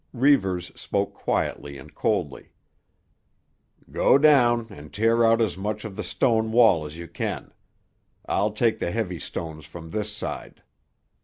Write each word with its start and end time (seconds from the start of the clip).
Reivers 0.13 0.71
spoke 0.73 1.13
quietly 1.13 1.77
and 1.77 1.93
coldly. 1.93 2.53
"Go 3.91 4.17
down 4.17 4.65
and 4.71 4.91
tear 4.91 5.23
out 5.23 5.43
as 5.43 5.55
much 5.59 5.85
of 5.85 5.95
the 5.95 6.01
stone 6.01 6.51
wall 6.51 6.87
as 6.87 6.97
you 6.97 7.07
can. 7.07 7.53
I'll 8.25 8.51
take 8.51 8.79
the 8.79 8.89
heavy 8.89 9.19
stones 9.19 9.63
from 9.63 9.91
this 9.91 10.11
side." 10.11 10.63